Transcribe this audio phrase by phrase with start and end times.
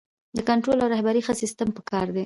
[0.37, 2.19] د کنټرول او رهبرۍ ښه سیستم پکار دی.